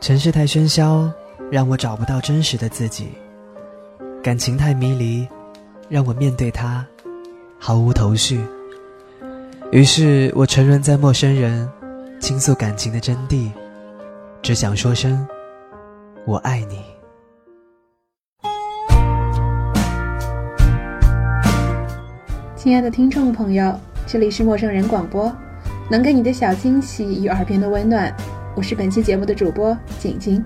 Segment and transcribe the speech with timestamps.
[0.00, 1.10] 城市太喧嚣，
[1.50, 3.06] 让我找不到真实的自己；
[4.22, 5.26] 感情太迷离，
[5.88, 6.86] 让我面对它
[7.58, 8.44] 毫无头绪。
[9.70, 11.66] 于是我沉沦在陌生人，
[12.20, 13.50] 倾诉感情的真谛，
[14.42, 15.26] 只想说声
[16.26, 16.84] “我爱你”。
[22.54, 23.74] 亲爱的听众朋友，
[24.06, 25.34] 这里是陌生人广播，
[25.90, 28.14] 能给你的小惊喜与耳边的温暖。
[28.56, 30.42] 我是本期节目的主播景晶。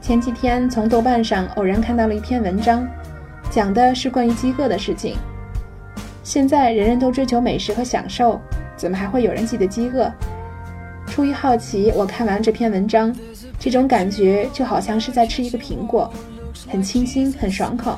[0.00, 2.84] 前几天从豆瓣上偶然看到了一篇文章，
[3.50, 5.16] 讲的是关于饥饿的事情。
[6.24, 8.40] 现在人人都追求美食和享受，
[8.76, 10.12] 怎么还会有人记得饥饿？
[11.06, 13.14] 出于好奇，我看完这篇文章，
[13.56, 16.12] 这种感觉就好像是在吃一个苹果，
[16.68, 17.96] 很清新，很爽口。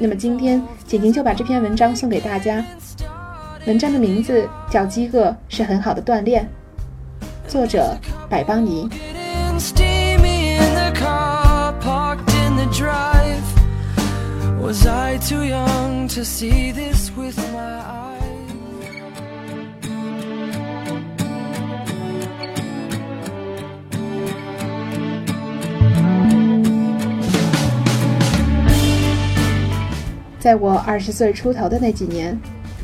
[0.00, 2.64] 那么今天景晶就把这篇文章送给大家。
[3.68, 6.42] 文章的名字叫《饥饿是很好的锻炼》。
[7.46, 7.96] 作者
[8.28, 8.88] 百邦尼。
[30.40, 32.38] 在我二十岁出头的那几年，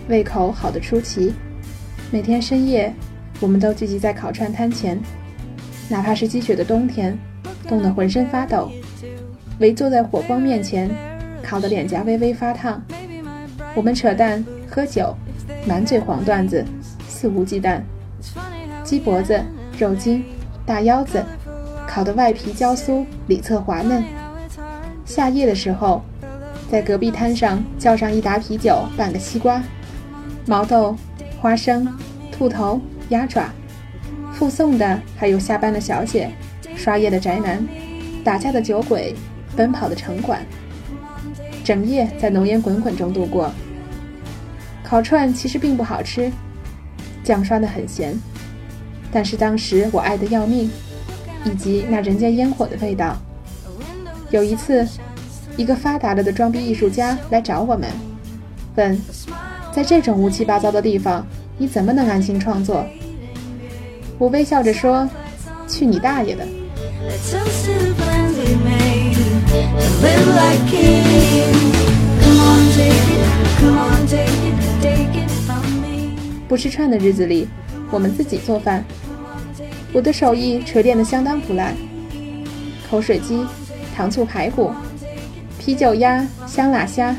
[0.09, 1.35] 胃口好的出奇，
[2.11, 2.95] 每天深夜。
[3.41, 5.01] 我们都聚集在烤串摊前，
[5.89, 7.19] 哪怕是积雪的冬天，
[7.67, 8.71] 冻得浑身发抖，
[9.61, 10.91] 围坐在火光面前，
[11.43, 12.83] 烤得脸颊微微发烫。
[13.75, 15.17] 我们扯淡、喝酒，
[15.67, 16.63] 满嘴黄段子，
[17.09, 17.81] 肆无忌惮。
[18.85, 19.41] 鸡脖子、
[19.79, 20.23] 肉筋、
[20.67, 21.25] 大腰子，
[21.87, 24.05] 烤得外皮焦酥，里侧滑嫩。
[25.07, 26.03] 夏夜的时候，
[26.71, 29.63] 在隔壁摊上叫上一打啤酒，半个西瓜，
[30.45, 30.95] 毛豆、
[31.41, 31.89] 花生、
[32.31, 32.79] 兔头。
[33.11, 33.51] 鸭爪，
[34.33, 36.31] 附送的还有下班的小姐、
[36.77, 37.65] 刷夜的宅男、
[38.25, 39.15] 打架的酒鬼、
[39.55, 40.45] 奔跑的城管，
[41.63, 43.53] 整夜在浓烟滚滚中度过。
[44.83, 46.31] 烤串其实并不好吃，
[47.23, 48.15] 酱刷的很咸，
[49.13, 50.71] 但是当时我爱得要命，
[51.45, 53.17] 以及那人间烟火的味道。
[54.31, 54.87] 有一次，
[55.57, 57.89] 一个发达了的装逼艺术家来找我们，
[58.77, 58.97] 问：
[59.73, 61.27] 在这种乌七八糟的地方，
[61.59, 62.85] 你怎么能安心创作？
[64.21, 65.09] 我微笑着说
[65.67, 66.47] ：“去你大爷的！”
[76.47, 77.49] 不吃串的日子里，
[77.91, 78.85] 我们自己做饭。
[79.91, 81.75] 我的手艺锤炼的相当不赖，
[82.91, 83.43] 口水鸡、
[83.97, 84.71] 糖醋排骨、
[85.59, 87.17] 啤酒鸭、香辣虾、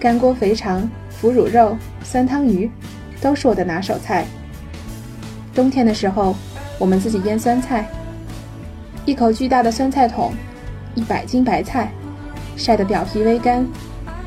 [0.00, 2.70] 干锅肥肠、腐乳肉、酸汤鱼，
[3.20, 4.24] 都是我的拿手菜。
[5.54, 6.34] 冬天的时候，
[6.78, 7.88] 我们自己腌酸菜。
[9.04, 10.32] 一口巨大的酸菜桶，
[10.94, 11.90] 一百斤白菜，
[12.56, 13.66] 晒得表皮微干，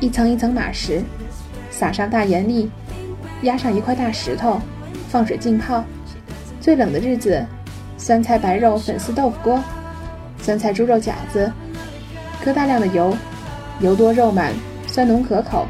[0.00, 1.02] 一层一层码实，
[1.70, 2.70] 撒上大盐粒，
[3.42, 4.60] 压上一块大石头，
[5.08, 5.82] 放水浸泡。
[6.60, 7.44] 最冷的日子，
[7.96, 9.62] 酸菜白肉粉丝豆腐锅，
[10.42, 11.50] 酸菜猪肉饺子，
[12.44, 13.16] 搁大量的油，
[13.80, 14.52] 油多肉满，
[14.86, 15.66] 酸浓可口，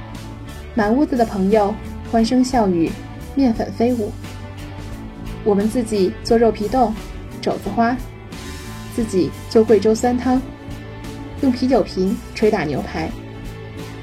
[0.75, 1.72] 满屋子的朋友
[2.10, 2.91] 欢声笑语，
[3.37, 4.10] 面粉飞舞。
[5.44, 6.93] 我们自己做肉皮冻、
[7.41, 7.97] 肘子花，
[8.97, 10.41] 自己做贵州酸汤，
[11.43, 13.10] 用啤酒瓶捶打牛排，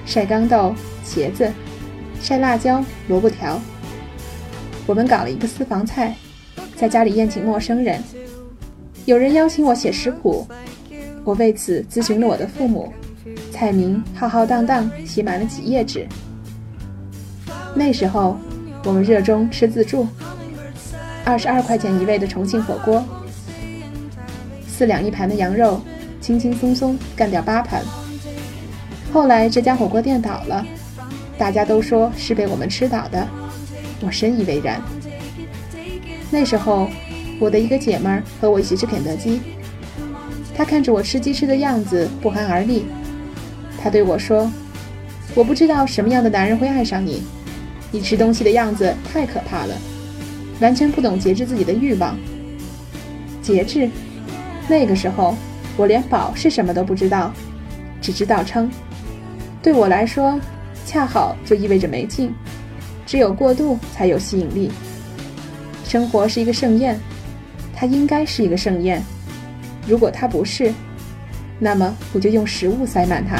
[0.06, 1.52] 晒豇豆、茄子，
[2.22, 3.60] 晒辣椒、萝卜条。
[4.86, 6.16] 我们搞了一个私房菜，
[6.76, 8.02] 在家里宴请陌生人。
[9.06, 10.48] 有人邀请我写食谱，
[11.24, 12.94] 我为此咨询了我的父母。
[13.52, 16.08] 菜名浩浩荡荡，写满了几页纸。
[17.74, 18.38] 那时候，
[18.84, 20.08] 我们热衷吃自助。
[21.24, 23.04] 二十二块钱一位的重庆火锅，
[24.68, 25.80] 四两一盘的羊肉，
[26.20, 27.84] 轻轻松松干掉八盘。
[29.14, 30.66] 后来这家火锅店倒了，
[31.38, 33.28] 大家都说是被我们吃倒的，
[34.02, 34.82] 我深以为然。
[36.32, 36.90] 那时候，
[37.40, 39.42] 我的一个姐们儿和我一起吃肯德基，
[40.56, 42.86] 她看着我吃鸡翅的样子不寒而栗，
[43.82, 44.52] 她对我说
[45.36, 47.22] ：“我不知道什么样的男人会爱上你，
[47.92, 49.76] 你吃东西的样子太可怕了。”
[50.62, 52.18] 完全不懂节制自己的欲望。
[53.42, 53.90] 节制，
[54.70, 55.36] 那个时候
[55.76, 57.34] 我连饱是什么都不知道，
[58.02, 58.72] 只知道撑。
[59.62, 60.40] 对我来说，
[60.86, 62.34] 恰好就意味着没劲。
[63.06, 64.72] 只有过度才有吸引力。
[65.84, 66.98] 生活是一个盛宴，
[67.76, 69.04] 它应该是一个盛宴。
[69.86, 70.72] 如果它不是，
[71.60, 73.38] 那么我就用食物塞满它。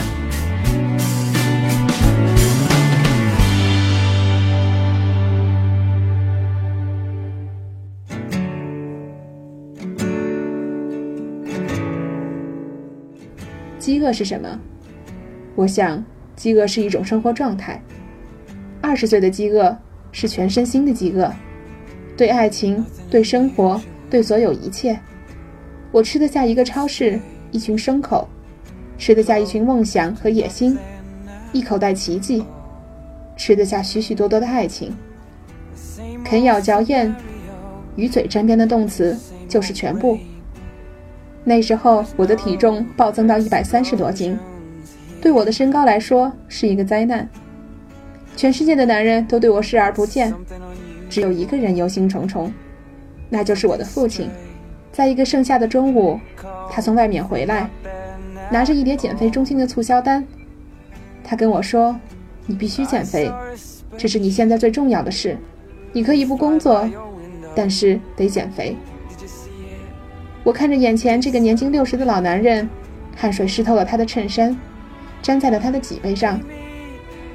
[14.02, 14.60] 饿是什么？
[15.56, 16.04] 我想，
[16.36, 17.82] 饥饿是一种生活状态。
[18.82, 19.78] 二十岁的饥饿
[20.12, 21.32] 是全身心的饥饿，
[22.18, 25.00] 对爱情、对生活、对所有一切。
[25.92, 27.20] 我吃得下一个超市，
[27.52, 28.28] 一群牲口，
[28.98, 30.78] 吃得下一群梦想和野心，
[31.54, 32.44] 一口袋奇迹，
[33.38, 34.92] 吃得下许许多多的爱情。
[36.24, 37.14] 啃咬嚼咽，
[37.96, 40.18] 与嘴沾边的动词就是全部。
[41.44, 44.38] 那时候我的体重暴增到一百三十多斤，
[45.20, 47.28] 对我的身高来说是一个灾难。
[48.36, 50.34] 全世界的男人都对我视而不见，
[51.10, 52.50] 只有一个人忧心忡忡，
[53.30, 54.30] 那就是我的父亲。
[54.92, 56.20] 在一个盛夏的中午，
[56.70, 57.70] 他从外面回来，
[58.52, 60.26] 拿着一叠减肥中心的促销单。
[61.24, 61.98] 他跟我说
[62.46, 63.32] ：“你必须减肥，
[63.98, 65.38] 这是你现在最重要的事。
[65.94, 66.88] 你可以不工作，
[67.56, 68.76] 但是得减肥。”
[70.44, 72.68] 我看着眼前这个年近六十的老男人，
[73.16, 74.58] 汗水湿透了他的衬衫，
[75.22, 76.40] 粘在了他的脊背上。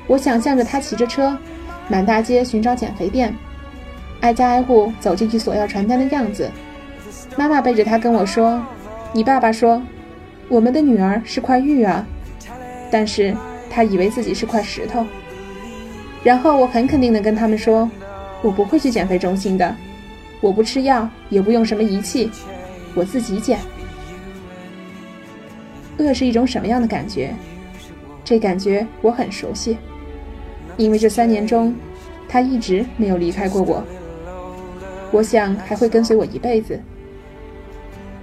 [0.08, 1.36] 我想象着他骑着车，
[1.88, 3.32] 满大街寻找减肥店，
[4.20, 6.50] 挨家挨户走进去索要传单的样子。
[7.36, 8.60] 妈妈背着他跟我说
[9.12, 9.80] ：“你爸爸说，
[10.48, 12.04] 我们的女儿是块玉啊，
[12.90, 13.36] 但是
[13.70, 15.06] 他以为自己是块石头。”
[16.24, 17.88] 然后我很肯定地跟他们说
[18.42, 19.72] ：“我不会去减肥中心的，
[20.40, 22.28] 我不吃药，也不用什么仪器。”
[22.96, 23.60] 我自己剪。
[25.98, 27.32] 饿是一种什么样的感觉？
[28.24, 29.78] 这感觉我很熟悉，
[30.76, 31.72] 因为这三年中，
[32.28, 33.84] 他一直没有离开过我。
[35.12, 36.80] 我想还会跟随我一辈子。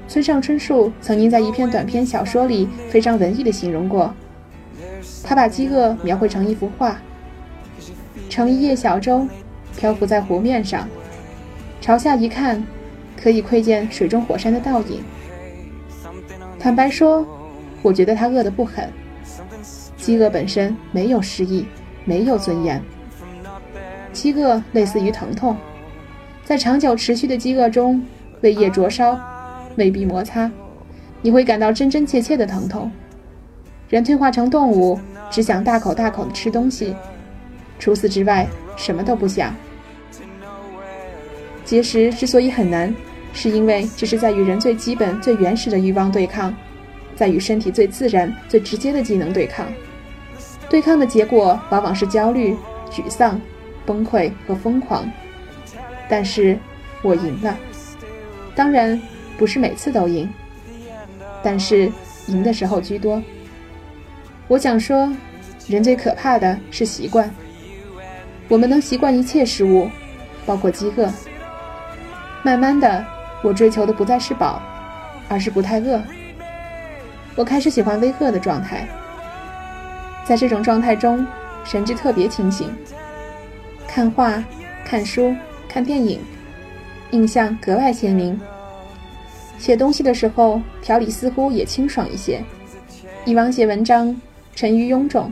[0.10, 4.14] 村上春树曾经在一篇短篇小说里非常文艺的形容过，
[5.24, 7.00] 他把饥饿描绘成一幅画，
[8.30, 9.26] 乘一叶小舟，
[9.78, 10.88] 漂浮在湖面上，
[11.80, 12.64] 朝下一看。
[13.24, 15.02] 可以窥见水中火山的倒影。
[16.60, 17.26] 坦白说，
[17.82, 18.92] 我觉得他饿得不狠。
[19.96, 21.66] 饥饿本身没有诗意，
[22.04, 22.84] 没有尊严。
[24.12, 25.56] 饥饿类似于疼痛，
[26.44, 28.06] 在长久持续的饥饿中，
[28.42, 29.18] 胃液灼烧，
[29.78, 30.52] 胃壁摩擦，
[31.22, 32.92] 你会感到真真切切的疼痛。
[33.88, 35.00] 人退化成动物，
[35.32, 36.94] 只想大口大口的吃东西，
[37.80, 39.56] 除此之外什么都不想。
[41.64, 42.94] 节食之所以很难。
[43.34, 46.54] 是因为这是在与人最基本、最原始的欲望对抗，
[47.16, 49.66] 在与身体最自然、最直接的机能对抗。
[50.70, 52.56] 对抗的结果往往是焦虑、
[52.90, 53.42] 沮丧、
[53.86, 55.12] 崩溃和疯狂。
[56.08, 56.58] 但是，
[57.02, 57.58] 我赢了。
[58.56, 59.02] 当然，
[59.38, 60.30] 不是每次都赢，
[61.42, 61.92] 但是
[62.28, 63.22] 赢的时候居多。
[64.48, 65.12] 我想说，
[65.68, 67.30] 人最可怕的是习惯。
[68.48, 69.90] 我们能习惯一切事物，
[70.46, 71.12] 包括饥饿。
[72.44, 73.04] 慢慢的。
[73.44, 74.62] 我追求的不再是饱，
[75.30, 76.02] 而是不太饿。
[77.36, 78.88] 我开始喜欢微饿的状态，
[80.24, 81.26] 在这种状态中，
[81.64, 82.74] 神志特别清醒，
[83.88, 84.44] 看画、
[84.86, 85.36] 看书、
[85.68, 86.20] 看电影，
[87.12, 88.40] 印象格外鲜明。
[89.58, 92.42] 写东西的时候，条理似乎也清爽一些。
[93.26, 94.16] 以往写文章
[94.56, 95.32] 沉于臃肿，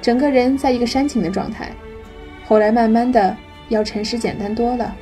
[0.00, 1.70] 整个人在一个煽情的状态。
[2.46, 3.36] 后来慢慢的，
[3.68, 4.96] 要诚实简单多了。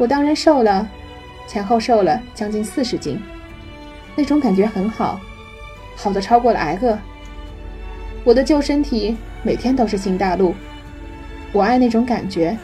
[0.00, 0.88] 我当然瘦了，
[1.46, 3.20] 前后瘦了将近四十斤，
[4.16, 5.20] 那种感觉很好，
[5.94, 6.98] 好的超过了挨饿。
[8.24, 10.54] 我的旧身体每天都是新大陆，
[11.52, 12.56] 我爱那种感觉，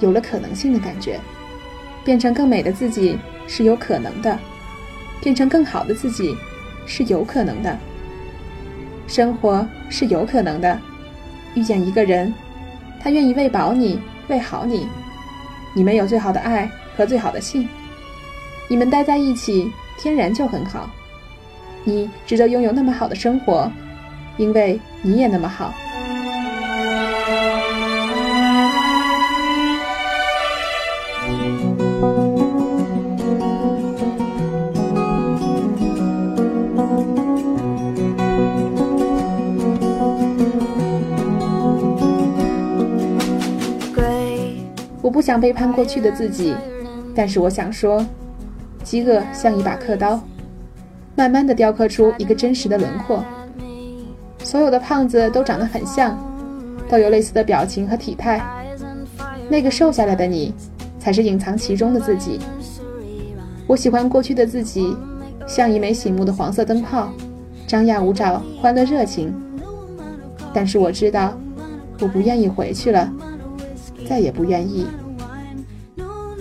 [0.00, 1.18] 有了可能性的感觉，
[2.04, 4.38] 变成更美的自己是有可能的，
[5.22, 6.36] 变成更好的自己
[6.84, 7.78] 是有可能的，
[9.06, 10.78] 生活是有可能的，
[11.54, 12.30] 遇见一个人，
[13.00, 13.98] 他愿意喂饱你，
[14.28, 14.86] 喂好你。
[15.74, 17.68] 你们有最好的爱和最好的性，
[18.68, 20.90] 你们待在一起，天然就很好。
[21.84, 23.70] 你值得拥有那么好的生活，
[24.36, 25.72] 因为你也那么好。
[45.28, 46.54] 想背叛过去的自己，
[47.14, 48.02] 但是我想说，
[48.82, 50.18] 饥饿像一把刻刀，
[51.14, 53.22] 慢慢的雕刻出一个真实的轮廓。
[54.42, 56.18] 所有的胖子都长得很像，
[56.88, 58.40] 都有类似的表情和体态。
[59.50, 60.54] 那个瘦下来的你，
[60.98, 62.40] 才是隐藏其中的自己。
[63.66, 64.96] 我喜欢过去的自己，
[65.46, 67.12] 像一枚醒目的黄色灯泡，
[67.66, 69.30] 张牙舞爪，欢乐热情。
[70.54, 71.38] 但是我知道，
[72.00, 73.12] 我不愿意回去了。
[74.08, 74.86] 再也不愿意。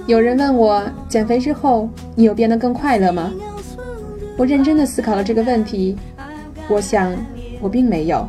[0.07, 3.29] 有人问我，减肥之后你有变得更快乐吗？
[4.37, 5.97] 我认真的思考了这个问题，
[6.69, 7.13] 我想
[7.59, 8.25] 我并没有。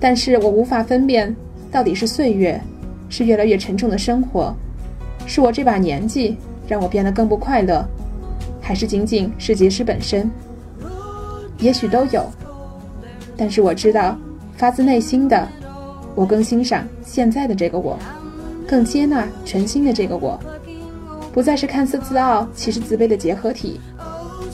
[0.00, 1.34] 但是我无法分辨，
[1.70, 2.60] 到底是岁月，
[3.08, 4.52] 是越来越沉重的生活，
[5.24, 7.84] 是我这把年纪让我变得更不快乐，
[8.60, 10.28] 还是仅仅是节食本身？
[11.58, 12.28] 也许都有。
[13.36, 14.18] 但是我知道，
[14.56, 15.46] 发自内心的，
[16.16, 17.96] 我更欣赏现在的这个我，
[18.70, 20.38] 更接纳全新的这个我，
[21.32, 23.80] 不再是看似自傲其实自卑的结合体，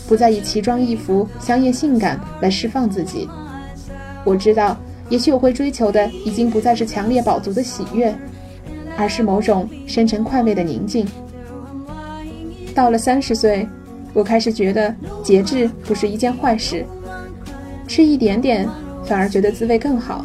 [0.08, 3.28] 不再以奇装异服、香艳性感来释放自己。
[4.24, 4.74] 我知道，
[5.10, 8.16] 也许我会追求的已经不再是强烈饱足的喜悦，
[8.96, 11.06] 而是某种深沉快慰的宁静。
[12.74, 13.68] 到了三十岁，
[14.14, 16.86] 我开始觉得节制不是一件坏事。
[17.86, 18.66] 吃一点点，
[19.04, 20.24] 反而觉得滋味更好。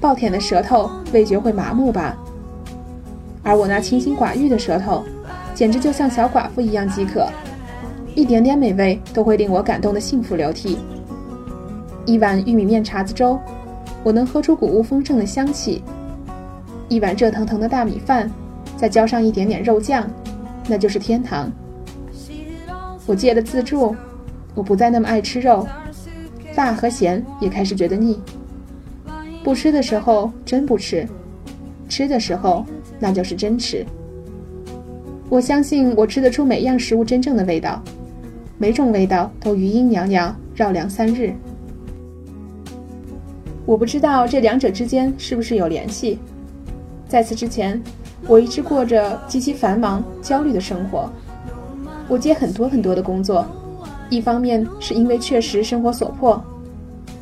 [0.00, 2.16] 暴舔的舌头，味觉会麻木吧？
[3.46, 5.04] 而我那清心寡欲的舌头，
[5.54, 7.28] 简直就像小寡妇一样饥渴，
[8.16, 10.76] 一点点美味都会令我感动的幸福流涕。
[12.04, 13.38] 一碗玉米面碴子粥，
[14.02, 15.80] 我能喝出谷物丰盛的香气；
[16.88, 18.28] 一碗热腾腾的大米饭，
[18.76, 20.10] 再浇上一点点肉酱，
[20.66, 21.48] 那就是天堂。
[23.06, 23.94] 我戒了自助，
[24.56, 25.64] 我不再那么爱吃肉。
[26.56, 28.20] 辣和咸也开始觉得腻。
[29.44, 31.06] 不吃的时候真不吃，
[31.88, 32.66] 吃的时候
[32.98, 33.84] 那就是真吃。
[35.28, 37.82] 我相信我吃得出每样食物真正的味道，
[38.58, 41.32] 每种味道都余音袅袅，绕梁三日。
[43.64, 46.18] 我不知道这两者之间是不是有联系。
[47.08, 47.82] 在此之前，
[48.28, 51.10] 我一直过着极其繁忙、焦虑的生活。
[52.08, 53.44] 我接很多很多的工作。
[54.08, 56.40] 一方面是因为确实生活所迫，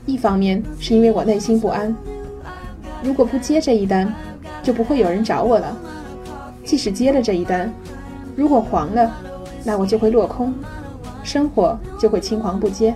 [0.05, 1.97] 一方面是因为我内心不安。
[3.03, 4.13] 如果不接这一单，
[4.65, 5.77] 就不会有人找我了；
[6.65, 7.73] 即使接了这一单，
[8.35, 9.15] 如果黄了，
[9.63, 10.53] 那我就会落空，
[11.23, 12.93] 生活就会青黄不接。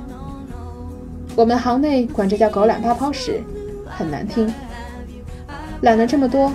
[1.36, 3.40] 我们行内管这叫“狗懒八泡屎”，
[3.86, 4.52] 很难听。
[5.82, 6.52] 懒了这么多，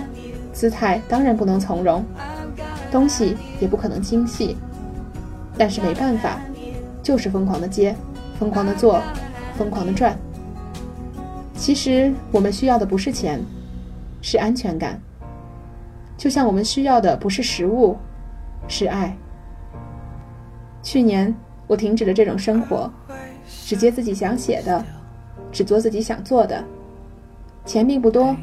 [0.52, 2.04] 姿态当然不能从容，
[2.90, 4.56] 东西也不可能精细，
[5.56, 6.38] 但是没办法。
[7.02, 7.94] 就是疯狂的接，
[8.38, 8.98] 疯狂的做，
[9.58, 10.18] 疯狂的赚。
[11.54, 13.38] 其实我们需要的不是钱，
[14.24, 14.98] 是安全感。
[16.16, 17.94] 就像我们需要的不是食物，
[18.66, 19.14] 是爱。
[20.82, 21.32] 去年
[21.66, 22.90] 我停止了这种生活，
[23.66, 24.82] 只接自己想写的，
[25.52, 26.64] 只做自己想做的。
[27.66, 28.34] 钱并不多，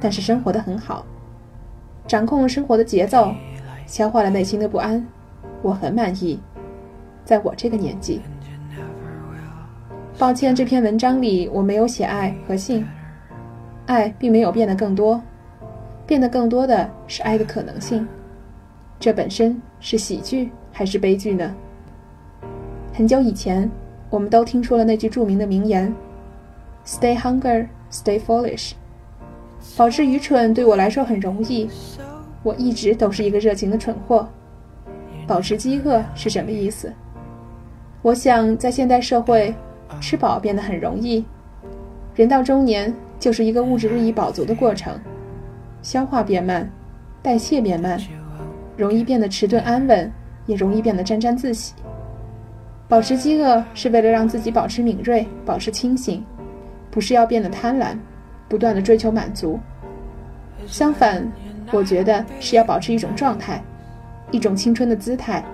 [0.00, 1.04] 但是生活的很好，
[2.06, 3.34] 掌控了生活的节奏，
[3.84, 5.06] 消化了内心的不安，
[5.60, 6.40] 我很满意。
[7.26, 8.22] 在我这个年纪，
[10.18, 12.86] 抱歉，这篇文章里我没有写爱和性，
[13.90, 15.20] 爱并没有变得更多，
[16.06, 18.06] 变得更多的是爱的可能性。
[19.00, 21.52] 这本身是喜剧还是悲剧呢？
[22.94, 23.68] 很久以前，
[24.08, 25.92] 我们都听说了那句著名的名言
[26.86, 28.74] ：“Stay hunger, stay foolish。”
[29.76, 31.68] 保持愚蠢对我来说很容易，
[32.44, 34.28] 我一直都是一个热情的蠢货。
[35.26, 36.92] 保持饥饿是什么意思？
[38.02, 39.52] 我想，在现代社会，
[40.00, 41.24] 吃饱变得很容易。
[42.14, 44.98] 人到中年，就是一个物质日益饱足的过程，
[45.82, 46.68] 消化变慢，
[47.22, 48.00] 代谢变慢，
[48.76, 50.10] 容易变得迟钝安稳，
[50.46, 51.74] 也容易变得沾沾自喜。
[52.88, 56.24] 保持饥饿是为了让自己保持敏锐，保持清醒，
[56.90, 57.94] 不是要变得贪婪，
[58.48, 59.60] 不断的追求满足。
[60.66, 61.30] 相反，
[61.70, 63.62] 我觉得是要保持一种状态，
[64.30, 65.44] 一种青春的姿态。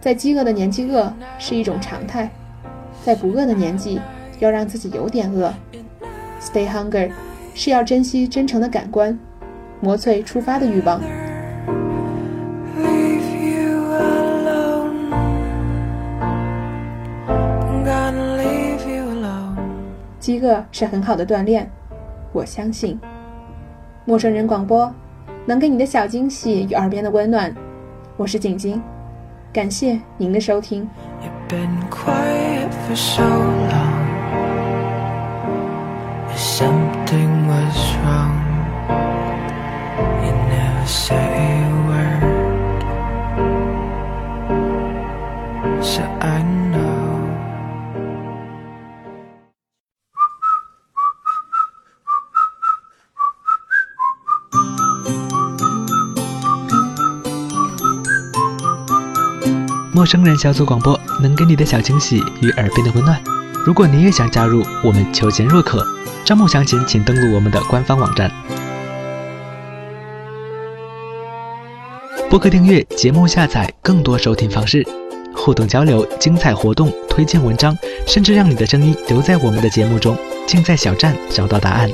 [0.00, 2.30] 在饥饿的年纪饿是一种常态，
[3.04, 4.00] 在不饿的年纪
[4.38, 5.52] 要让自己有点饿。
[6.42, 7.08] Stay hunger
[7.54, 9.16] 是要珍惜真诚的感官，
[9.80, 11.00] 磨碎出发的欲望。
[20.18, 21.70] 饥饿是很好的锻炼，
[22.32, 22.98] 我相信。
[24.04, 24.92] 陌生人广播
[25.46, 27.54] 能给你的小惊喜与耳边的温暖，
[28.16, 28.82] 我是景晶。
[29.52, 30.88] 感谢您的收听。
[60.02, 63.41] 陌生人小组广播能给你的小惊喜与耳边的温暖。
[63.64, 65.86] 如果你也想加入，我们求贤若渴。
[66.24, 68.28] 招募详情，请登录我们的官方网站。
[72.28, 74.84] 播客订阅、节目下载、更多收听方式，
[75.32, 81.90] 互动交流、精彩活动、推荐文章，甚至让你的声音留在我们的节目中，尽在小站找到答案。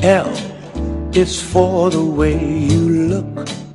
[0.00, 0.26] L
[1.12, 2.32] is for the way
[2.68, 3.61] you look。